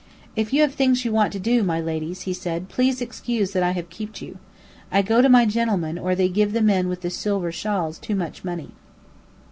"If 0.35 0.51
you 0.51 0.61
have 0.63 0.73
things 0.73 1.05
you 1.05 1.11
want 1.11 1.31
to 1.33 1.39
do, 1.39 1.61
my 1.61 1.79
ladies," 1.79 2.21
he 2.23 2.33
said, 2.33 2.69
"please 2.69 3.01
excuse 3.03 3.51
that 3.51 3.61
I 3.61 3.69
have 3.73 3.91
keeped 3.91 4.19
you. 4.19 4.39
I 4.91 5.03
go 5.03 5.21
to 5.21 5.29
my 5.29 5.45
gen'lemen 5.45 5.99
or 5.99 6.15
they 6.15 6.27
give 6.27 6.53
the 6.53 6.61
men 6.63 6.87
with 6.89 7.01
the 7.01 7.11
silver 7.11 7.51
shawls 7.51 7.99
too 7.99 8.15
much 8.15 8.43
money." 8.43 8.71